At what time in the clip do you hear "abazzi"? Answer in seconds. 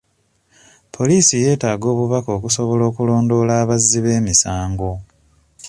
3.63-3.97